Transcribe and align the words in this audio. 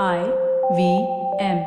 I 0.00 0.20
V 0.70 0.82
M. 1.38 1.58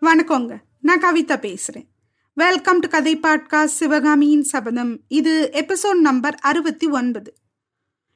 வணக்கங்க. 0.00 0.56
நான் 0.80 1.00
கவிதா 1.00 1.36
பேசுறேன். 1.36 1.86
வெல்கம் 2.34 2.78
டு 2.78 2.88
கதை 2.88 3.20
பாட்காஸ்ட் 3.20 3.64
சிவகாமியின் 3.64 4.42
சபதம். 4.42 5.00
இது 5.08 5.50
எபிசோட் 5.52 6.00
நம்பர் 6.00 6.34
அறுபத்தி 6.34 6.88
ஒன்பது. 6.88 7.34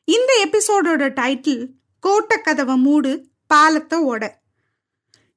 இந்த 0.05 0.49
எபிசோடோட 0.49 1.13
டைட்டில் 1.21 1.69
கோட்டக்கதவை 2.07 2.77
மூடு 2.77 3.29
பாலத்தை 3.47 3.99
ஓட. 3.99 4.45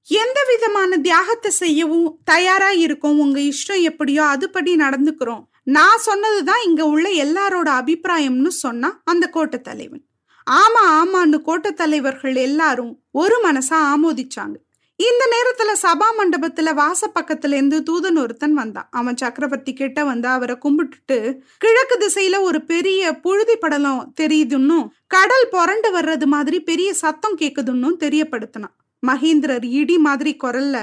எந்த 0.10 0.40
விதமான 0.48 0.98
தியாகத்தை 0.98 1.52
செய்யவும் 1.52 2.20
தயாரா 2.24 2.70
இருக்கோம் 2.72 3.20
உங்க 3.20 3.40
இஷ்டம் 3.40 3.82
எப்படியோ 3.82 4.24
அதுபடி 4.24 4.72
நடந்துக்கிறோம். 4.86 5.44
நான் 5.64 6.00
சொன்னதுதான் 6.00 6.64
இங்க 6.66 6.86
உள்ள 6.86 7.10
எல்லாரோட 7.26 7.70
அபிப்பிராயம்னு 7.80 8.48
சொன்னா 8.48 9.02
அந்த 9.04 9.28
கோட்டை 9.28 9.60
தலைவன். 9.62 10.04
ஆமா 10.52 10.84
ஆமான்னு 11.00 11.40
கோட்டை 11.42 11.74
தலைவர்கள் 11.74 12.36
எல்லாரும் 12.36 13.04
ஒரு 13.12 13.38
மனசா 13.44 13.78
ஆமோதிச்சாங்க. 13.94 14.58
இந்த 14.96 15.24
நேரத்துல 15.34 15.72
சபா 15.82 16.08
மண்டபத்துல 16.18 16.74
வாச 16.74 17.12
பக்கத்துல 17.20 17.58
இருந்து 17.60 17.78
தூதன் 17.90 18.18
ஒருத்தன் 18.22 18.54
வந்தான். 18.54 18.88
அவன் 18.92 19.18
சக்கரவர்த்தி 19.18 19.74
கிட்ட 19.74 20.04
வந்து 20.04 20.28
அவரை 20.28 20.56
கும்பிட்டுட்டு 20.64 21.18
கிழக்கு 21.58 21.98
திசையில 22.02 22.42
ஒரு 22.42 22.62
பெரிய 22.66 23.14
புழுதி 23.20 23.56
படலம் 23.56 24.14
தெரியுதுன்னும் 24.22 24.86
கடல் 25.08 25.48
புரண்டு 25.52 25.92
வர்றது 26.00 26.26
மாதிரி 26.26 26.60
பெரிய 26.60 26.94
சத்தம் 26.94 27.38
கேக்குதுன்னும் 27.38 27.98
தெரியப்படுத்தினான். 28.00 28.76
மகேந்திரர் 29.08 29.66
இடி 29.80 29.98
மாதிரி 29.98 30.36
குரல்ல 30.44 30.78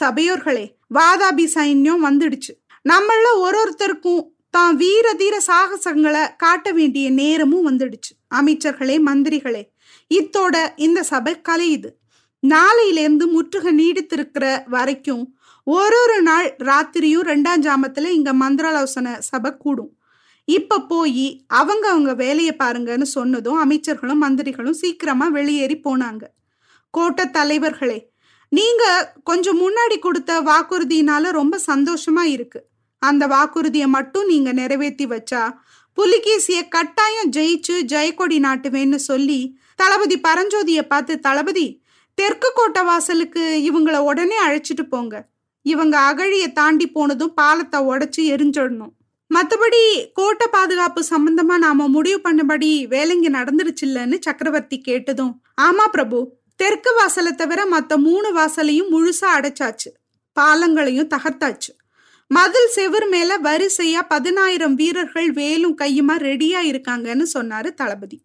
சபையோர்களே 0.00 0.64
வாதாபி 0.94 1.46
சைன்யம் 1.54 2.04
வந்துடுச்சு. 2.08 2.52
நம்மள 2.88 3.26
ஒரு 3.36 3.58
ஒருத்தருக்கும் 3.62 4.24
தான் 4.50 4.76
வீர 4.76 5.12
தீர 5.12 5.42
சாகசங்களை 5.46 6.22
காட்ட 6.36 6.72
வேண்டிய 6.72 7.10
நேரமும் 7.10 7.66
வந்துடுச்சு. 7.68 8.12
அமைச்சர்களே 8.34 8.96
மந்திரிகளே 9.08 9.62
இத்தோட 10.14 10.56
இந்த 10.76 11.02
சபை 11.02 11.32
கலையுது 11.48 11.90
நாளையிலேருந்து 12.42 13.26
முற்றுகை 13.26 13.72
நீடித்திருக்கிற 13.80 14.62
வரைக்கும் 14.66 15.24
ஒரு 15.66 15.96
ஒரு 16.02 16.22
நாள் 16.22 16.56
ராத்திரியும் 16.64 17.28
ரெண்டாம் 17.30 17.62
ஜாமத்துல 17.66 18.10
இங்க 18.18 18.32
மந்திராலோசனை 18.32 19.12
சபை 19.18 19.50
கூடும். 19.58 19.92
இப்ப 20.44 20.80
போய் 20.80 21.44
அவங்க 21.46 21.84
அவங்க 21.88 22.14
வேலையை 22.14 22.54
பாருங்கன்னு 22.58 23.06
சொன்னதும் 23.16 23.60
அமைச்சர்களும் 23.64 24.22
மந்திரிகளும் 24.24 24.80
சீக்கிரமா 24.82 25.28
வெளியேறி 25.28 25.80
போனாங்க. 25.84 26.24
கோட்ட 26.98 27.30
தலைவர்களே 27.30 28.14
நீங்க 28.48 29.14
கொஞ்சம் 29.24 29.60
முன்னாடி 29.60 29.98
கொடுத்த 29.98 30.40
வாக்குறுதியினால 30.40 31.30
ரொம்ப 31.30 31.60
சந்தோஷமா 31.66 32.22
இருக்கு. 32.22 32.64
அந்த 32.98 33.26
வாக்குறுதியை 33.26 33.86
மட்டும் 33.86 34.26
நீங்க 34.26 34.52
நிறைவேற்றி 34.52 35.06
வச்சா 35.06 35.52
புலிகேசிய 35.92 36.68
கட்டாயம் 36.68 37.30
ஜெயிச்சு 37.30 37.74
ஜெயக்கொடி 37.82 38.38
நாட்டுவேன்னு 38.38 38.94
சொல்லி 38.94 39.58
தளபதி 39.76 40.20
பரஞ்சோதிய 40.20 40.82
பார்த்து 40.82 41.20
தளபதி 41.20 41.82
தெற்கு 42.14 42.52
கோட்டை 42.54 42.82
வாசலுக்கு 42.82 43.72
இவங்கள 43.72 43.96
உடனே 43.98 44.36
அழைச்சிட்டு 44.46 44.82
போங்க. 44.88 45.28
இவங்க 45.62 45.98
அகழிய 45.98 46.52
தாண்டி 46.52 46.86
போனதும் 46.88 47.34
பாலத்தை 47.34 47.80
உடைச்சு 47.80 48.16
எரிஞ்சிடணும். 48.16 48.92
மற்றபடி 49.34 50.12
கோட்டை 50.12 50.46
பாதுகாப்பு 50.50 51.04
சம்பந்தமா 51.10 51.58
நாம 51.58 51.88
முடிவு 51.88 52.20
பண்ணபடி 52.30 52.86
வேலைங்க 52.86 53.28
நடந்துருச்சுல்லன்னு 53.28 54.16
சக்கரவர்த்தி 54.20 54.80
கேட்டதும் 54.80 55.42
ஆமா 55.62 55.86
பிரபு 55.90 56.38
தெற்கு 56.56 56.94
வாசலை 56.94 57.32
தவிர 57.32 57.66
மற்ற 57.66 57.96
மூணு 57.96 58.32
வாசலையும் 58.32 58.90
முழுசா 58.90 59.26
அடைச்சாச்சு. 59.34 59.90
பாலங்களையும் 60.40 61.08
தகர்த்தாச்சு. 61.16 61.72
மதில் 62.28 62.68
செவர் 62.68 63.08
மேல 63.08 63.38
வரிசையா 63.38 64.02
பதினாயிரம் 64.08 64.74
வீரர்கள் 64.74 65.32
வேலும் 65.32 65.76
கையுமா 65.78 66.16
ரெடியா 66.18 66.60
இருக்காங்கன்னு 66.62 67.26
சொன்னாரு 67.34 67.74
தளபதி. 67.74 68.24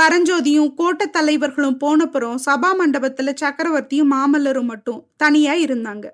பரஞ்சோதியும் 0.00 0.74
கோட்ட 0.78 1.10
தலைவர்களும் 1.10 1.78
போனப்புறம் 1.80 2.38
சபா 2.46 2.70
மண்டபத்துல 2.78 3.34
சக்கரவர்த்தியும் 3.40 4.10
மாமல்லரும் 4.10 4.70
மட்டும் 4.72 5.06
தனியா 5.16 5.52
இருந்தாங்க. 5.52 6.06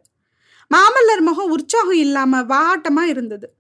மாமல்லர் 0.75 1.21
முகம் 1.21 1.51
உற்சாகம் 1.51 1.99
இல்லாம 1.99 2.43
வாட்டமா 2.43 3.03
இருந்தது. 3.03 3.55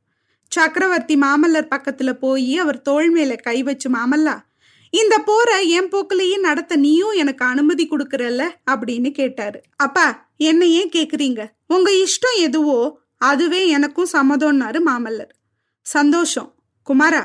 சக்கரவர்த்தி 0.49 1.17
மாமல்லர் 1.17 1.69
பக்கத்துல 1.77 2.13
போய் 2.13 2.59
அவர் 2.59 2.83
தோள் 2.83 3.11
மேல 3.11 3.37
கை 3.37 3.63
வச்சு 3.63 3.91
மாமல்லா 3.91 4.41
இந்த 4.91 5.19
போரை 5.19 5.69
என் 5.69 5.89
போக்கிலேயே 5.89 6.39
நடத்த 6.39 6.77
நீயும் 6.77 7.11
எனக்கு 7.12 7.45
அனுமதி 7.45 7.89
கொடுக்கறல்ல 7.89 8.43
அப்படின்னு 8.71 9.11
கேட்டாரு. 9.11 9.61
அப்பா 9.77 10.06
என்ன 10.37 10.67
ஏன் 10.67 10.89
கேக்குறீங்க? 10.89 11.47
உங்க 11.67 11.91
இஷ்டம் 11.91 12.39
எதுவோ 12.39 13.01
அதுவே 13.17 13.69
எனக்கும் 13.69 14.12
சம்மதம்னாரு 14.12 14.78
மாமல்லர். 14.87 15.33
சந்தோஷம். 15.83 16.55
குமாரா 16.87 17.23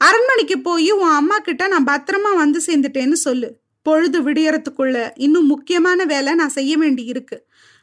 அரண்மனைக்கு 0.00 0.58
போய் 0.58 0.90
உன் 0.90 1.16
அம்மா 1.20 1.38
கிட்ட 1.38 1.66
நான் 1.66 1.86
பத்திரமா 1.86 2.36
வந்து 2.36 2.60
சேர்ந்துட்டேன்னு 2.66 3.12
சொல்லு. 3.12 3.48
பொழுது 3.82 4.22
விடியறதுக்குள்ள 4.22 5.10
இன்னும் 5.14 5.46
முக்கியமான 5.46 6.04
வேலை 6.04 6.34
நான் 6.34 6.48
செய்ய 6.48 6.76
வேண்டி 6.76 7.04
இருக்கு. 7.04 7.36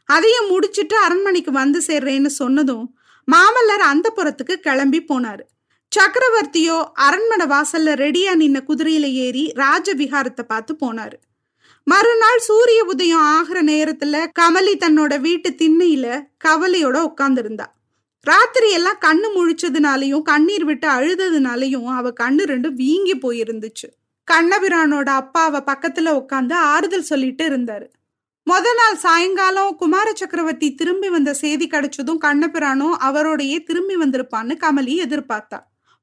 அதையும் 0.04 0.48
முடிச்சிட்டு 0.48 0.96
அரண்மனைக்கு 0.96 1.52
வந்து 1.52 1.82
சேர்றேன்னு 1.86 2.26
சொன்னதும் 2.26 2.98
மாமல்லர் 3.28 3.84
அந்த 3.92 4.12
புறத்துக்கு 4.16 4.54
கிளம்பி 4.56 5.04
போனாரு. 5.08 5.44
சக்கரவர்த்தியோ 5.92 6.76
அரண்மனை 6.92 7.46
வாசல்ல 7.46 7.92
ரெடியா 8.02 8.32
நின்ன 8.40 8.58
குதிரையில 8.68 9.06
ஏறி 9.24 9.52
ராஜ 9.54 9.94
விகாரத்தை 9.94 10.42
பார்த்து 10.42 10.76
போனாரு. 10.80 11.16
மறுநாள் 11.82 12.38
சூரிய 12.38 12.84
உதயம் 12.84 13.26
ஆகிற 13.34 13.62
நேரத்துல 13.62 14.24
கமலி 14.38 14.74
தன்னோட 14.84 15.20
வீட்டு 15.20 15.50
திண்ணையில 15.50 16.06
கவலையோட 16.44 16.96
உட்கார்ந்திருந்தா. 17.10 17.66
ராத்திரி 18.20 18.70
எல்லாம் 18.70 19.00
கண்ணு 19.04 19.28
முழிச்சதுனாலையும் 19.36 20.22
கண்ணீர் 20.22 20.64
விட்டு 20.64 20.88
அழுததுனாலையும் 20.88 21.86
அவ 21.98 22.12
கண்ணு 22.20 22.44
ரெண்டும் 22.52 22.78
வீங்கி 22.82 23.14
போயிருந்துச்சு. 23.16 23.88
கண்ணபிரானோட 24.28 25.08
அப்பா 25.22 25.44
அவ 25.44 25.58
பக்கத்துல 25.66 26.12
உட்காந்து 26.20 26.52
ஆறுதல் 26.52 27.08
சொல்லிட்டு 27.10 27.44
இருந்தாரு. 27.48 27.86
முத 28.46 28.66
நாள் 28.76 28.96
சாயங்காலம் 28.96 29.76
குமார 29.76 30.12
சக்கரவர்த்தி 30.14 30.74
திரும்பி 30.74 31.08
வந்த 31.08 31.34
செய்தி 31.34 31.66
கிடைச்சதும் 31.66 32.20
கண்ணபிரானும் 32.24 32.96
அவரோடையே 33.08 33.58
திரும்பி 33.62 33.96
வந்திருப்பான்னு 33.96 34.54
கமலி 34.64 34.94
எதிர்பார்த்தா. 35.06 35.58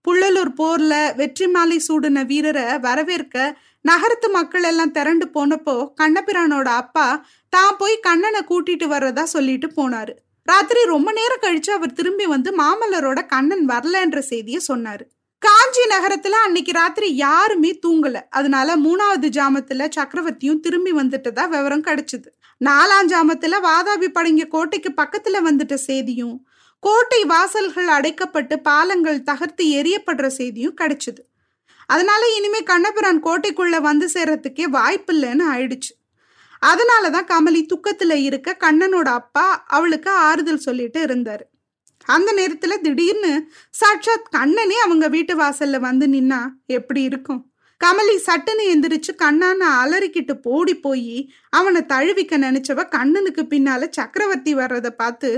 புள்ளலூர் 0.07 0.51
போர்ல 0.57 1.15
வெற்றி 1.15 1.47
மாலை 1.47 1.77
சூடின 1.79 2.23
வீரரை 2.23 2.79
வரவேற்க 2.79 3.57
நகரத்து 3.81 4.29
மக்கள் 4.29 4.63
எல்லாம் 4.63 4.91
திரண்டு 4.91 5.25
போனப்போ 5.33 5.75
கண்ணபிரானோட 6.01 6.69
அப்பா 6.81 7.25
தான் 7.49 7.77
போய் 7.77 7.95
கண்ணனை 7.99 8.41
கூட்டிட்டு 8.49 8.85
வர்றதா 8.93 9.23
சொல்லிட்டு 9.23 9.67
போனாரு. 9.67 10.13
ராத்திரி 10.47 10.85
ரொம்ப 10.85 11.11
நேரம் 11.11 11.41
கழிச்சு 11.41 11.69
அவர் 11.69 11.93
திரும்பி 11.93 12.25
வந்து 12.25 12.49
மாமல்லரோட 12.57 13.25
கண்ணன் 13.25 13.65
வரலன்ற 13.69 14.21
செய்திய 14.29 14.57
சொன்னாரு. 14.67 15.03
காஞ்சி 15.41 15.83
நகரத்துல 15.89 16.39
அன்னைக்கு 16.45 16.71
ராத்திரி 16.71 17.15
யாருமே 17.15 17.79
தூங்கல. 17.87 18.17
அதனால 18.29 18.75
மூணாவது 18.77 19.29
ஜாமத்துல 19.39 19.87
சக்கரவர்த்தியும் 19.95 20.59
திரும்பி 20.59 20.93
வந்துட்டதா 20.93 21.45
விவரம் 21.49 21.83
கிடைச்சது. 21.83 22.27
நாலாம் 22.61 23.07
ஜாமத்துல 23.07 23.55
வாதாபி 23.67 24.07
படங்கிய 24.07 24.47
கோட்டைக்கு 24.47 24.89
பக்கத்துல 25.01 25.39
வந்துட்ட 25.47 25.73
செய்தியும் 25.73 26.35
கோட்டை 26.83 27.21
வாசல்கள் 27.25 27.87
அடைக்கப்பட்டு 27.87 28.55
பாலங்கள் 28.55 29.23
தகர்த்து 29.23 29.65
எரியப்படுற 29.65 30.27
செய்தியும் 30.27 30.75
கிடைச்சது. 30.81 31.21
அதனால 31.85 32.35
இனிமே 32.37 32.63
கண்ணபிரான் 32.63 33.23
கோட்டைக்குள்ள 33.23 33.81
வந்து 33.81 34.09
சேர்றதுக்கே 34.13 34.65
வாய்ப்பில்லைன்னு 34.71 35.43
ஆயிடுச்சு. 35.53 35.91
அதனாலதான் 36.65 37.29
கமலி 37.31 37.65
துக்கத்துல 37.67 38.13
இருக்க 38.13 38.57
கண்ணனோட 38.59 39.09
அப்பா 39.13 39.63
அவளுக்கு 39.67 40.09
ஆறுதல் 40.09 40.57
சொல்லிட்டு 40.57 41.05
இருந்தாரு. 41.05 41.43
அந்த 42.05 42.33
நேரத்துல 42.33 42.77
திடீர்னு 42.81 43.33
சாட்சாத் 43.71 44.31
கண்ணனே 44.31 44.75
அவங்க 44.79 45.07
வீட்டு 45.07 45.35
வாசல்ல 45.35 45.79
வந்து 45.79 46.07
நின்னா 46.07 46.41
எப்படி 46.65 47.01
இருக்கும்? 47.01 47.41
கமலி 47.85 48.17
சட்டுன்னு 48.25 48.63
எந்திரிச்சு 48.67 49.11
கண்ணான 49.15 49.61
அலறிக்கிட்டு 49.83 50.33
போடி 50.33 50.75
போய் 50.75 51.33
அவனை 51.49 51.85
தழுவிக்க 51.85 52.37
நினைச்சவ 52.37 52.87
கண்ணனுக்கு 52.89 53.41
பின்னால 53.43 53.89
சக்கரவர்த்தி 53.89 54.55
வர்றத 54.55 54.89
பார்த்து 54.89 55.29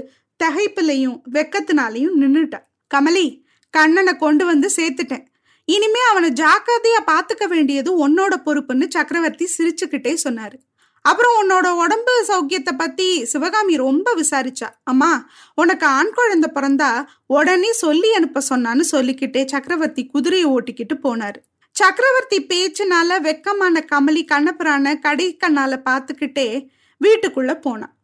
தகைப்புலையும் 0.43 1.17
வெக்கத்தினாலையும் 1.31 2.17
நின்றுட்டான் 2.21 2.65
கமலி 2.95 3.43
கண்ணனை 3.69 4.15
கொண்டு 4.15 4.45
வந்து 4.45 4.69
சேர்த்துட்டேன். 4.75 5.25
இனிமே 5.65 5.99
அவனை 6.09 6.29
ஜாக்கிரதையா 6.29 7.01
பாத்துக்க 7.05 7.47
வேண்டியது 7.47 8.07
உன்னோட 8.07 8.33
பொறுப்புன்னு 8.45 8.85
சக்கரவர்த்தி 8.89 9.49
சிரிச்சுக்கிட்டே 9.57 10.17
சொன்னாரு. 10.23 10.57
அப்புறம் 11.01 11.35
உன்னோட 11.41 11.67
உடம்பு 11.69 12.25
சௌக்கியத்தை 12.27 12.73
பத்தி 12.77 13.25
சிவகாமி 13.25 13.75
ரொம்ப 13.75 14.15
விசாரிச்சா. 14.15 14.69
அம்மா 14.83 15.29
உனக்கு 15.55 15.85
ஆண் 15.85 16.13
குழந்தை 16.13 16.49
பிறந்தா 16.53 17.05
உடனே 17.25 17.73
சொல்லி 17.73 18.13
அனுப்ப 18.13 18.41
சொன்னான்னு 18.49 18.85
சொல்லிக்கிட்டே 18.91 19.45
சக்கரவர்த்தி 19.45 20.05
குதிரையை 20.05 20.49
ஓட்டிக்கிட்டு 20.49 20.97
போனாரு. 21.03 21.39
சக்கரவர்த்தி 21.71 22.37
பேச்சுனால 22.41 23.19
வெக்கமான 23.21 23.85
கமலி 23.91 24.25
கண்ணப்புறான 24.31 24.99
கடை 24.99 25.37
கண்ணால 25.45 25.73
பார்த்துக்கிட்டே 25.89 26.67
வீட்டுக்குள்ள 27.01 27.61
போனான் 27.61 27.94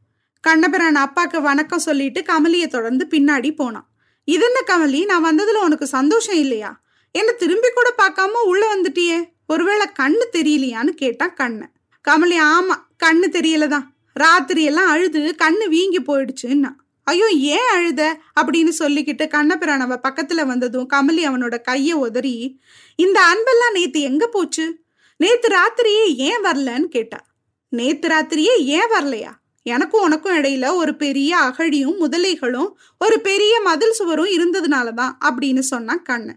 கண்ணபிரான் 0.48 0.96
அப்பாக்கு 0.96 1.42
வணக்கம் 1.42 1.80
சொல்லிட்டு 1.80 2.22
கமலியை 2.22 2.68
தொடர்ந்து 2.68 3.08
பின்னாடி 3.10 3.56
போனான். 3.56 3.90
இதென்ன 4.24 4.60
கமலி? 4.66 5.06
நான் 5.06 5.26
வந்ததுல 5.26 5.64
உனக்கு 5.64 5.88
சந்தோஷம் 5.88 6.36
இல்லையா? 6.36 6.82
என்ன 7.12 7.32
திரும்பி 7.32 7.68
கூட 7.74 7.94
பார்க்காம 7.98 8.32
உள்ள 8.46 8.76
வந்துட்டியே? 8.76 9.30
ஒருவேளை 9.48 9.88
கண்ணு 10.00 10.26
தெரியலையான்னு 10.32 10.88
கேட்டான் 10.88 11.34
கண்ணை. 11.34 11.68
கமலி 12.10 12.38
ஆமா 12.44 12.76
கண்ணு 13.06 13.28
தெரியலதான். 13.30 13.84
ராத்திரி 14.14 14.64
எல்லாம் 14.64 14.88
அழுது 14.88 15.36
கண்ணு 15.44 15.68
வீங்கி 15.68 16.02
போயிடுச்சுன்னா. 16.02 16.76
ஐயோ 17.04 17.28
ஏன் 17.28 17.70
அழுத? 17.72 18.20
அப்படின்னு 18.42 18.70
சொல்லிக்கிட்டு 18.80 19.28
கண்ணபிரான் 19.28 19.80
அவ 19.80 20.00
பக்கத்துல 20.10 20.46
வந்ததும் 20.46 20.90
கமலி 20.94 21.28
அவனோட 21.28 21.58
கைய 21.72 21.92
உதறி 21.92 22.60
இந்த 22.96 23.22
அன்பெல்லாம் 23.22 23.74
நேத்து 23.74 24.02
எங்க 24.02 24.28
போச்சு? 24.28 24.80
நேத்து 25.18 25.50
ராத்திரியே 25.50 26.16
ஏன் 26.16 26.44
வரலன்னு 26.44 26.88
கேட்டா. 26.88 27.26
நேத்து 27.70 28.08
ராத்திரியே 28.08 28.58
ஏன் 28.58 28.90
வரலையா? 28.92 29.40
எனக்கும் 29.64 30.02
உனக்கும் 30.02 30.38
இடையில 30.38 30.74
ஒரு 30.74 30.96
பெரிய 30.96 31.38
அகழியும் 31.38 32.00
முதலைகளும் 32.00 32.72
ஒரு 33.00 33.22
பெரிய 33.22 33.62
மதில் 33.62 33.94
சுவரும் 33.94 34.26
இருந்ததுனாலதான் 34.26 35.12
அப்படின்னு 35.26 35.60
சொன்னான் 35.60 36.04
கண்ணு 36.10 36.34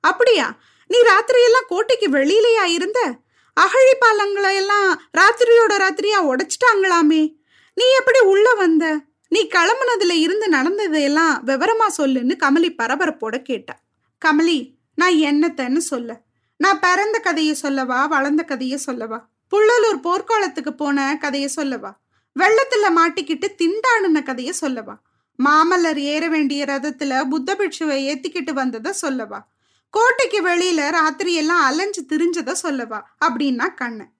அப்படியா? 0.00 0.58
நீ 0.88 0.98
ராத்திரியெல்லாம் 0.98 1.66
கோட்டைக்கு 1.68 2.08
வெளியிலேயா 2.08 2.64
இருந்த? 2.64 3.18
அகழி 3.54 3.92
பாலங்களை 4.00 4.54
எல்லாம் 4.54 5.02
ராத்திரியோட 5.18 5.72
ராத்திரியா 5.72 6.20
உடைச்சிட்டாங்களாமே? 6.22 7.34
நீ 7.74 7.84
எப்படி 7.98 8.18
உள்ள 8.18 8.54
வந்த? 8.54 9.00
நீ 9.28 9.48
கிளம்புனதுல 9.54 10.10
இருந்து 10.10 10.48
நடந்ததையெல்லாம் 10.48 11.46
விவரமா 11.46 11.86
சொல்லுன்னு 11.98 12.36
கமலி 12.40 12.74
பரபரப்போட 12.82 13.42
கேட்டா. 13.42 13.78
கமலி 14.26 14.74
நான் 14.94 15.12
என்னத்தன்னு 15.12 15.76
சொல்ல. 15.76 16.20
நான் 16.56 16.80
பிறந்த 16.80 17.18
கதையை 17.18 17.54
சொல்லவா 17.54 18.06
வளர்ந்த 18.06 18.42
கதையை 18.42 18.76
சொல்லவா? 18.76 19.28
புள்ளலூர் 19.50 20.00
போர்க்காலத்துக்கு 20.02 20.70
போன 20.70 21.18
கதையை 21.20 21.48
சொல்லவா? 21.48 21.98
வெள்ளத்துல 22.36 22.86
மாட்டிக்கிட்டு 22.96 23.48
திண்டாடுன 23.58 24.22
கதைய 24.22 24.50
சொல்லவா? 24.50 24.98
மாமல்லர் 25.44 25.96
ஏற 25.96 26.28
வேண்டிய 26.28 26.64
ரதத்துல 26.64 27.28
புத்த 27.28 27.54
பிட்சுவை 27.54 27.98
ஏத்திக்கிட்டு 28.08 28.52
வந்தத 28.52 28.90
சொல்லவா? 28.90 29.48
கோட்டைக்கு 29.90 30.46
வெளியில 30.46 30.90
ராத்திரி 30.90 31.34
எல்லாம் 31.34 31.60
அலைஞ்சு 31.60 32.02
திரிஞ்சத 32.08 32.52
சொல்லவா? 32.52 33.16
அப்படின்னா 33.24 33.74
கண்ணன். 33.74 34.12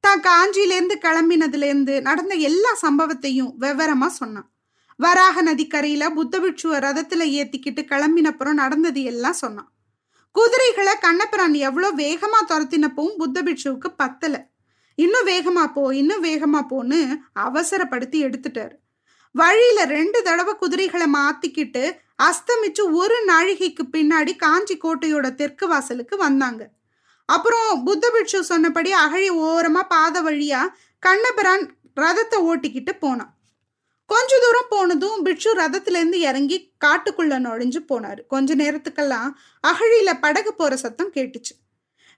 தான் 0.00 0.20
காஞ்சியிலேருந்து 0.20 0.96
கிளம்பினதுலேருந்து 1.00 2.00
நடந்த 2.00 2.34
எல்லா 2.34 2.68
சம்பவத்தையும் 2.82 3.52
விவரமா 3.60 4.06
சொன்னான். 4.06 4.50
வராக 4.96 5.42
நதிக்கரையில 5.42 6.10
புத்த 6.10 6.38
பிட்சுவ 6.38 6.78
ரதத்துல 6.78 7.24
ஏத்திக்கிட்டு 7.38 7.82
கிளம்பினப்புறம் 7.82 8.52
நடந்தது 8.52 9.02
எல்லாம் 9.02 9.32
சொன்னான். 9.32 9.72
குதிரைகளை 10.32 10.92
கண்ணப்பிரான் 11.00 11.52
எவ்வளோ 11.52 11.92
வேகமா 11.92 12.40
துரத்தினப்பவும் 12.48 13.16
புத்த 13.16 13.42
பிட்சுவுக்கு 13.42 13.94
பத்தலை. 14.02 14.40
இன்னும் 14.96 15.26
வேகமா 15.26 15.72
போ 15.72 15.96
இன்னும் 15.96 16.24
வேகமா 16.24 16.60
போன்னு 16.70 17.16
அவசரப்படுத்தி 17.34 18.18
எடுத்துட்டார். 18.26 18.74
வழியில 19.32 19.84
ரெண்டு 19.84 20.22
தடவை 20.22 20.54
குதிரைகளை 20.54 21.06
மாத்திக்கிட்டு 21.12 21.98
அஸ்தமிச்சு 22.22 22.90
ஒரு 22.90 23.24
நாழிகைக்கு 23.28 23.82
பின்னாடி 23.92 24.36
காஞ்சி 24.36 24.78
கோட்டையோட 24.78 25.34
தெற்கு 25.34 25.68
வாசலுக்கு 25.68 26.16
வந்தாங்க. 26.16 26.70
அப்புறம் 27.24 27.84
புத்த 27.84 28.10
பிட்சு 28.10 28.44
சொன்னபடி 28.44 28.92
அகழி 28.92 29.30
ஓரமா 29.30 29.82
பாத 29.88 30.22
வழியா 30.22 30.68
கண்ணபிரான் 30.98 31.74
ரதத்தை 32.00 32.36
ஓட்டிக்கிட்டு 32.36 32.98
போனான். 32.98 33.36
கொஞ்ச 34.06 34.38
தூரம் 34.38 34.66
போனதும் 34.68 35.22
பிட்சு 35.22 35.54
ரதத்துல 35.54 36.00
இருந்து 36.00 36.20
இறங்கி 36.20 36.72
காட்டுக்குள்ள 36.84 37.34
நுழைஞ்சு 37.46 37.80
போனாரு. 37.88 38.26
கொஞ்ச 38.26 38.54
நேரத்துக்கெல்லாம் 38.54 39.30
அகழியில 39.66 40.20
படகு 40.20 40.54
போற 40.54 40.76
சத்தம் 40.76 41.12
கேட்டுச்சு. 41.12 41.54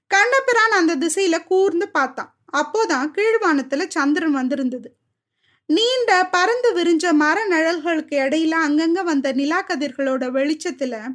கண்ணபிரான் 0.07 0.71
அந்த 0.71 0.97
திசையில 0.97 1.45
கூர்ந்து 1.45 1.89
பார்த்தான். 1.89 2.38
அப்போதான் 2.57 3.11
கீழ்வானத்துல 3.15 3.89
சந்திரன் 3.89 4.33
வந்திருந்தது. 4.33 4.97
நீண்ட 5.67 6.29
பறந்து 6.31 6.75
விரிஞ்ச 6.77 7.13
மர 7.13 7.47
நிழல்களுக்கு 7.47 8.19
இடையில 8.19 8.55
அங்கங்க 8.67 9.05
வந்த 9.05 9.33
நிலா 9.33 9.65
கதிர்களோட 9.65 10.25
வெளிச்சத்துல 10.31 11.07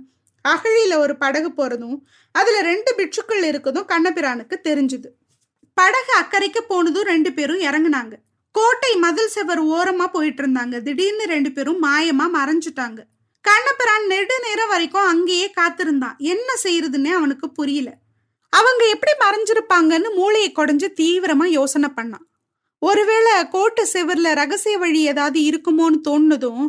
அகழியில 0.50 0.98
ஒரு 0.98 1.18
படகு 1.18 1.50
போறதும் 1.50 2.00
அதுல 2.32 2.62
ரெண்டு 2.62 2.94
பிட்சுக்கள் 2.98 3.44
இருக்கதும் 3.44 3.88
கண்ணபிரானுக்கு 3.88 4.56
தெரிஞ்சுது. 4.64 5.06
படகு 5.74 6.14
அக்கறைக்கு 6.20 6.60
போனதும் 6.68 7.04
ரெண்டு 7.04 7.34
பேரும் 7.34 7.60
இறங்குனாங்க. 7.60 8.14
கோட்டை 8.52 8.96
மதில் 8.96 9.28
செவர் 9.28 9.64
ஓரமா 9.64 10.08
போயிட்டு 10.08 10.44
இருந்தாங்க 10.44 10.82
திடீர்னு 10.82 11.26
ரெண்டு 11.26 11.52
பேரும் 11.52 11.84
மாயமா 11.84 12.24
மறைஞ்சிட்டாங்க. 12.36 13.00
கண்ணபிரான் 13.42 14.06
நெடு 14.08 14.40
நேரம் 14.44 14.68
வரைக்கும் 14.68 15.08
அங்கேயே 15.08 15.50
காத்திருந்தான். 15.50 16.16
என்ன 16.18 16.54
செய்யறதுன்னே 16.64 17.12
அவனுக்கு 17.12 17.52
புரியல. 17.52 17.98
அவங்க 18.54 18.84
எப்படி 18.94 19.14
மறைஞ்சிருப்பாங்கன்னு 19.24 20.10
மூளையை 20.16 20.50
குடைஞ்சு 20.52 20.88
தீவிரமா 21.02 21.46
யோசனை 21.58 21.90
பண்ணான். 21.98 22.26
ஒருவேளை 22.82 23.34
கோட்டை 23.48 23.84
செவர்ல 23.94 24.30
ரகசிய 24.34 24.78
வழி 24.78 25.02
ஏதாவது 25.08 25.40
இருக்குமோன்னு 25.42 26.00
தோணுனதும் 26.08 26.66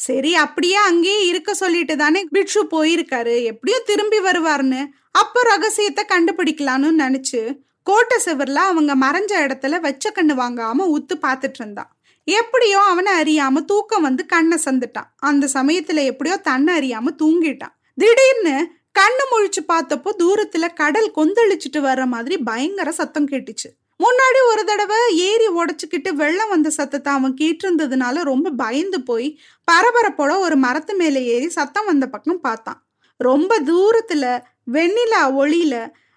சரி 0.00 0.32
அப்படியே 0.34 0.78
அங்கேயே 0.88 1.20
இருக்க 1.26 1.50
சொல்லிட்டு 1.54 1.94
தானே 1.96 2.20
பிட்சு 2.30 2.60
போயிருக்காரு 2.64 3.34
எப்படியும் 3.42 3.86
திரும்பி 3.86 4.18
வருவார்னு 4.18 4.80
அப்போ 5.10 5.40
ரகசியத்தை 5.42 6.04
கண்டுபிடிக்கலான்னு 6.08 6.90
நினைச்சு 6.98 7.40
கோட்டை 7.86 8.16
செவர்ல 8.24 8.58
அவங்க 8.70 8.92
மறைஞ்ச 8.96 9.32
இடத்துல 9.46 9.78
வச்ச 9.80 10.10
கண்ணு 10.10 10.34
வாங்காம 10.40 10.84
உத்து 10.96 11.14
பார்த்துட்டு 11.22 11.58
இருந்தான். 11.58 11.90
எப்படியோ 12.28 12.80
அவனை 12.82 13.12
அறியாம 13.22 13.64
தூக்கம் 13.64 14.02
வந்து 14.02 14.22
கண்ணை 14.26 14.58
சந்துட்டான். 14.64 15.08
அந்த 15.16 15.48
சமயத்துல 15.54 16.04
எப்படியோ 16.04 16.36
தன்னை 16.48 16.72
அறியாம 16.78 17.14
தூங்கிட்டான். 17.22 17.74
திடீர்னு 17.94 18.56
கண்ணு 18.98 19.24
முழிச்சு 19.30 19.60
பார்த்தப்போ 19.72 20.10
தூரத்துல 20.18 20.74
கடல் 20.74 21.12
கொந்தளிச்சுட்டு 21.16 21.78
வர்ற 21.78 22.06
மாதிரி 22.06 22.38
பயங்கர 22.38 22.92
சத்தம் 22.92 23.28
கேட்டுச்சு. 23.28 23.68
முன்னாடி 24.00 24.40
ஒரு 24.48 24.64
தடவை 24.64 24.96
ஏரி 25.16 25.48
உடச்சிக்கிட்டு 25.48 26.10
வெள்ளம் 26.10 26.48
வந்த 26.48 26.70
சத்தத்தை 26.70 27.12
அவன் 27.12 27.34
கேட்டிருந்ததுனால 27.40 28.22
ரொம்ப 28.22 28.50
பயந்து 28.50 29.02
போய் 29.02 29.38
பரபரப்போட 29.70 30.38
ஒரு 30.38 30.56
மரத்து 30.56 30.94
மேலே 30.94 31.24
ஏறி 31.24 31.48
சத்தம் 31.48 31.84
வந்த 31.84 32.06
பக்கம் 32.06 32.40
பார்த்தான். 32.40 32.86
ரொம்ப 33.16 33.60
தூரத்துல 33.60 34.42
வெண்ணிலா 34.72 35.22
ஒளியில 35.40 35.74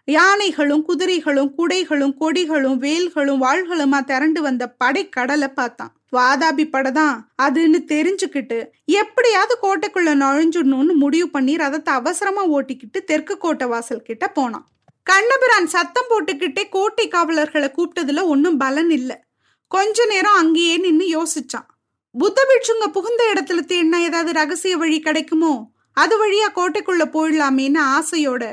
யானைகளும் 0.07 0.85
குதிரைகளும் 0.85 1.53
குடைகளும் 1.57 2.13
கொடிகளும் 2.19 2.77
வேல்களும் 2.85 3.41
வாள்களுமா 3.41 4.03
திரண்டு 4.03 4.41
வந்த 4.41 4.75
படைக்கடலை 4.83 5.47
பார்த்தான். 5.47 5.95
வாதாபி 6.11 6.69
படைதான் 6.69 7.33
அதுன்னு 7.41 7.79
தெரிஞ்சுக்கிட்டு 7.85 8.67
எப்படியாவது 8.85 9.57
கோட்டைக்குள்ள 9.61 10.11
நுழைஞ்சிடணும்னு 10.23 10.93
முடிவு 10.93 11.29
பண்ணி 11.29 11.55
ரதத்தை 11.55 11.89
அவசரமா 11.89 12.47
ஓட்டிக்கிட்டு 12.47 13.03
தெற்கு 13.05 13.37
கோட்டை 13.37 13.67
வாசல் 13.67 14.01
கிட்ட 14.01 14.27
போனான். 14.27 14.67
கண்ணபிரான் 15.03 15.67
சத்தம் 15.67 16.09
போட்டுக்கிட்டே 16.09 16.69
கோட்டை 16.69 17.07
காவலர்களை 17.07 17.71
கூப்பிட்டதுல 17.77 18.23
ஒன்றும் 18.23 18.57
பலன் 18.57 18.89
இல்லை. 18.89 19.15
கொஞ்ச 19.67 20.05
நேரம் 20.05 20.33
அங்கேயே 20.33 20.77
நின்று 20.77 21.07
யோசிச்சான். 21.07 21.67
புத்த 22.17 22.41
பிட்சுங்க 22.49 22.87
புகுந்த 22.87 23.33
இடத்துல 23.33 23.59
தேடினா 23.71 23.99
ஏதாவது 23.99 24.31
ரகசிய 24.31 24.77
வழி 24.77 24.99
கிடைக்குமோ? 24.99 25.73
அது 25.95 26.13
வழியா 26.21 26.47
கோட்டைக்குள்ள 26.55 27.03
போயிடலாமேன்னு 27.15 27.81
ஆசையோட 27.95 28.43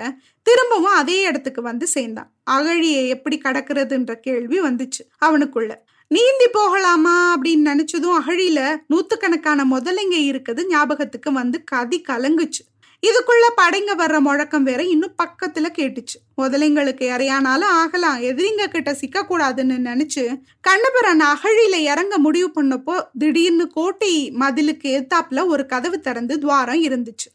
திரும்பவும் 0.46 0.98
அதே 1.00 1.20
இடத்துக்கு 1.20 1.62
வந்து 1.62 1.86
சேர்ந்தான். 1.86 2.30
அகழியை 2.50 3.02
எப்படி 3.08 3.36
கடக்கிறதுன்ற 3.44 4.14
கேள்வி 4.26 4.60
வந்துச்சு 4.60 5.02
அவனுக்குள்ள. 5.26 5.72
நீந்தி 6.10 6.48
போகலாமா 6.52 7.16
அப்படின்னு 7.36 7.68
நினைச்சதும் 7.70 8.16
அகழியில 8.20 8.60
நூத்துக்கணக்கான 8.90 9.64
முதலைங்க 9.70 10.16
இருக்குது 10.30 10.66
ஞாபகத்துக்கு 10.66 11.32
வந்து 11.32 11.64
கதி 11.64 11.98
கலங்குச்சு. 12.08 12.62
இதுக்குள்ள 13.06 13.46
படைங்க 13.60 13.92
வர்ற 13.98 14.18
முழக்கம் 14.18 14.62
வேற 14.62 14.82
இன்னும் 14.84 15.14
பக்கத்துல 15.22 15.68
கேட்டுச்சு. 15.78 16.18
முதலைங்களுக்கு 16.42 17.04
இறையானாலும் 17.14 17.72
ஆகலாம். 17.80 18.22
எதிரிங்க 18.22 18.66
கிட்ட 18.66 18.94
சிக்க 18.94 19.22
கூடாதுன்னு 19.22 19.78
நினைச்சு 19.88 20.24
கண்ணபிரான் 20.60 21.22
அகழியில 21.22 21.76
இறங்க 21.92 22.18
முடிவு 22.18 22.48
பண்ணப்போ 22.54 23.06
திடீர்னு 23.18 23.66
கோட்டை 23.68 24.12
மதிலுக்கு 24.40 24.90
எத்தாப்புல 24.98 25.46
ஒரு 25.46 25.66
கதவு 25.66 26.00
திறந்து 26.00 26.38
துவாரம் 26.38 26.82
இருந்துச்சு. 26.82 27.28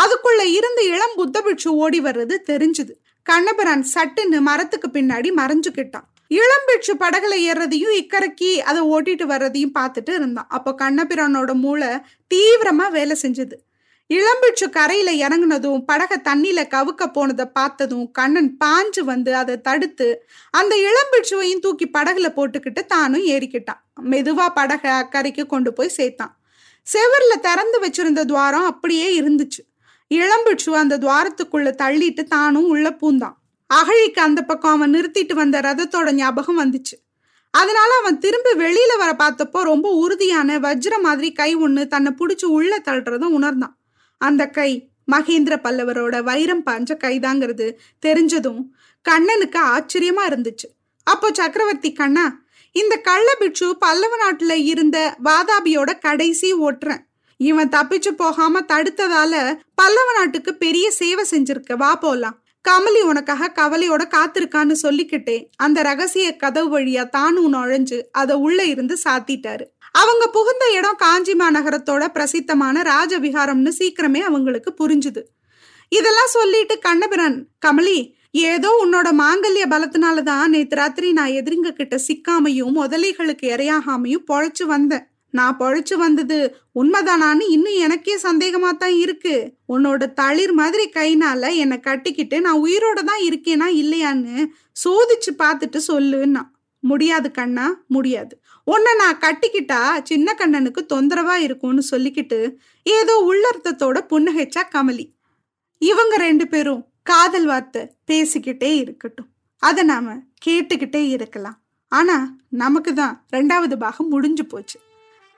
அதுக்குள்ள 0.00 0.42
இருந்து 0.44 0.84
இளம் 0.84 1.16
புத்தபிட்சு 1.16 1.68
ஓடி 1.68 2.00
வர்றது 2.00 2.36
தெரிஞ்சுது. 2.46 2.92
கண்ணபிரான் 3.22 3.86
சட்டுன்னு 3.94 4.40
மரத்துக்கு 4.40 4.88
பின்னாடி 4.88 5.30
மறைஞ்சுக்கிட்டான் 5.36 6.06
இளம்பிட்சு 6.30 6.92
படகுல 6.98 7.34
ஏறதையும் 7.48 7.96
இக்கரைக்கி 8.00 8.50
அதை 8.58 8.82
ஓட்டிட்டு 8.82 9.24
வர்றதையும் 9.32 9.74
பார்த்துட்டு 9.78 10.12
இருந்தான். 10.14 10.46
அப்போ 10.48 10.74
கண்ணபிரானோட 10.78 11.52
மூளை 11.54 11.88
தீவிரமா 12.34 12.90
வேலை 12.90 13.16
செஞ்சது. 13.22 13.56
இளம்பிச்சு 14.14 14.70
கரையில 14.70 15.28
இறங்குனதும் 15.28 15.84
படக 15.92 16.16
தண்ணியில 16.24 16.66
கவுக்க 16.66 17.12
போனதை 17.12 17.44
பார்த்ததும் 17.44 18.10
கண்ணன் 18.10 18.56
பாஞ்சு 18.64 19.00
வந்து 19.00 19.34
அதை 19.34 19.60
தடுத்து 19.60 20.26
அந்த 20.50 20.76
இளம்பிச்சுவையும் 20.76 21.58
தூக்கி 21.58 21.88
படகுல 21.88 22.28
போட்டுக்கிட்டு 22.28 22.86
தானும் 22.86 23.26
ஏறிக்கிட்டான். 23.26 23.80
மெதுவா 24.02 24.46
படக 24.56 24.84
அக்கறைக்கு 24.84 25.46
கொண்டு 25.46 25.72
போய் 25.72 25.92
சேர்த்தான். 25.96 26.34
செவர்ல 26.86 27.40
திறந்து 27.40 27.80
வச்சிருந்த 27.80 28.24
துவாரம் 28.24 28.64
அப்படியே 28.64 29.20
இருந்துச்சு. 29.20 29.62
இளம்பிச்சு 30.14 30.70
அந்த 30.70 30.98
துவாரத்துக்குள்ள 30.98 31.72
தள்ளிட்டு 31.82 32.22
தானும் 32.22 32.68
உள்ள 32.68 32.90
பூந்தான். 32.90 33.36
அகழிக்கு 33.74 34.20
அந்த 34.20 34.42
பக்கம் 34.42 34.72
அவன் 34.72 34.94
நிறுத்திட்டு 34.94 35.32
வந்த 35.32 35.60
ரதத்தோட 35.60 36.12
ஞாபகம் 36.12 36.60
வந்துச்சு. 36.60 36.96
அதனால 37.50 37.96
அவன் 37.98 38.18
திரும்பி 38.18 38.50
வெளியில 38.50 38.98
வர 38.98 39.12
பார்த்தப்போ 39.12 39.62
ரொம்ப 39.62 39.88
உறுதியான 39.88 40.58
வஜ்ர 40.58 41.00
மாதிரி 41.00 41.32
கை 41.32 41.56
ஒண்ணு 41.56 41.86
தன்னை 41.86 42.12
பிடிச்சி 42.12 42.44
உள்ள 42.44 42.78
தள்ளுறதும் 42.78 43.36
உணர்ந்தான். 43.38 43.79
அந்த 44.20 44.42
கை 44.58 44.70
மகேந்திர 45.12 45.54
பல்லவரோட 45.64 46.16
வைரம் 46.22 46.64
பாஞ்ச 46.66 46.90
கைதாங்கிறது 47.04 47.66
தெரிஞ்சதும் 48.06 48.60
கண்ணனுக்கு 49.04 49.60
ஆச்சரியமா 49.74 50.24
இருந்துச்சு. 50.30 50.68
அப்போ 51.06 51.28
சக்கரவர்த்தி 51.32 51.90
கண்ணா 51.92 52.26
இந்த 52.76 52.94
கள்ள 53.08 53.28
பிட்சு 53.38 53.68
பல்லவ 53.78 54.16
நாட்டுல 54.24 54.54
இருந்த 54.72 54.98
வாதாபியோட 55.24 55.90
கடைசி 55.98 56.48
ஓட்டுறேன். 56.66 57.02
இவன் 57.40 57.72
தப்பிச்சு 57.76 58.10
போகாம 58.22 58.60
தடுத்ததால 58.72 59.34
பல்லவ 59.74 60.08
நாட்டுக்கு 60.18 60.52
பெரிய 60.64 60.86
சேவை 61.00 61.24
செஞ்சிருக்க 61.30 61.76
வா 61.76 61.92
போலாம். 61.96 62.36
கமலி 62.64 63.02
உனக்காக 63.10 63.52
கவலையோட 63.58 64.02
காத்திருக்கான்னு 64.14 64.76
சொல்லிக்கிட்டே 64.84 65.36
அந்த 65.56 65.82
ரகசிய 65.82 66.26
கதவு 66.36 66.68
வழியா 66.74 67.04
தானும் 67.08 67.52
நுழைஞ்சு 67.54 67.98
அதை 68.12 68.36
உள்ள 68.46 68.60
இருந்து 68.72 68.96
சாத்திட்டாரு. 69.04 69.66
அவங்க 69.94 70.26
புகுந்த 70.26 70.64
இடம் 70.78 70.96
காஞ்சி 70.96 71.34
மாநகரத்தோட 71.34 72.08
பிரசித்தமான 72.08 72.82
ராஜவிகாரம்னு 72.82 73.72
சீக்கிரமே 73.78 74.18
அவங்களுக்கு 74.18 74.74
புரிஞ்சுது. 74.80 75.22
இதெல்லாம் 75.88 76.28
சொல்லிட்டு 76.28 76.78
கண்ணபிரன் 76.78 77.48
கமலி 77.66 78.18
ஏதோ 78.30 78.86
உன்னோட 78.86 79.08
மாங்கல்ய 79.12 79.64
பலத்தினாலதான் 79.68 80.48
நேத்து 80.48 80.76
ராத்திரி 80.76 81.12
நான் 81.12 81.28
எதிரிங்க 81.28 81.72
கிட்ட 81.72 81.98
சிக்காமையும் 82.08 82.76
முதலைகளுக்கு 82.78 83.46
இரையாகாமையும் 83.54 84.26
பொழைச்சு 84.32 84.62
வந்தேன். 84.62 85.04
நான் 85.30 85.56
பொழைச்சு 85.58 85.94
வந்தது 85.94 86.56
உண்மைதானான்னு 86.82 87.40
இன்னும் 87.48 87.74
எனக்கே 87.74 88.18
சந்தேகமா 88.22 88.76
தான் 88.76 88.94
இருக்கு. 88.94 89.54
உன்னோட 89.68 90.12
தளிர் 90.12 90.52
மாதிரி 90.52 90.90
கைனால 90.94 91.54
என்னை 91.54 91.80
கட்டிக்கிட்டு 91.80 92.40
நான் 92.40 92.62
உயிரோட 92.64 93.02
தான் 93.04 93.22
இருக்கேனா 93.28 93.66
இல்லையான்னு 93.82 94.46
சோதிச்சு 94.84 95.32
பார்த்துட்டு 95.38 95.80
சொல்லுன்னா. 95.88 96.42
முடியாது 96.78 97.30
கண்ணா 97.30 97.84
முடியாது. 97.86 98.39
உன்னை 98.72 98.92
நான் 98.94 99.18
கட்டிக்கிட்டா 99.18 99.80
சின்ன 100.02 100.34
கண்ணனுக்கு 100.38 100.80
தொந்தரவா 100.92 101.34
இருக்கும்னு 101.46 101.82
சொல்லிக்கிட்டு 101.90 102.38
ஏதோ 102.82 103.14
உள்ளர்த்தத்தோட 103.28 103.98
புன்னகைச்சா 104.10 104.62
கமலி. 104.74 105.06
இவங்க 105.78 106.16
ரெண்டு 106.16 106.48
பேரும் 106.48 106.82
காதல் 107.02 107.46
வார்த்தை 107.46 107.82
பேசிக்கிட்டே 108.10 108.70
இருக்கட்டும். 108.82 109.30
அதை 109.58 109.82
நாம 109.84 110.16
கேட்டுக்கிட்டே 110.46 111.02
இருக்கலாம். 111.08 111.58
ஆனா 111.88 112.16
நமக்கு 112.48 112.94
தான் 112.94 113.14
ரெண்டாவது 113.32 113.76
பாகம் 113.76 114.08
முடிஞ்சு 114.08 114.46
போச்சு. 114.46 114.78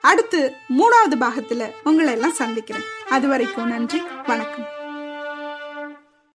அடுத்து 0.03 0.39
மூணாவது 0.79 1.15
பாகத்துல 1.25 1.71
உங்களை 1.83 2.13
எல்லாம் 2.13 2.39
சந்திக்கிறேன். 2.41 2.87
அது 3.09 3.27
வரைக்கும் 3.27 3.67
நன்றி 3.67 4.01
வணக்கம். 4.25 4.69